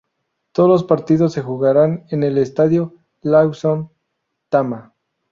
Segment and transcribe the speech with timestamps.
[0.51, 3.91] Todos los partidos se jugarán en el Estadio Lawson
[4.49, 4.95] Tama.